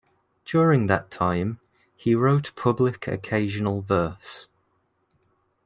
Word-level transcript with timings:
During 0.45 0.87
that 0.87 1.11
time, 1.11 1.59
he 1.95 2.15
wrote 2.15 2.55
public 2.55 3.05
occasional 3.07 3.83
verse. 3.83 4.47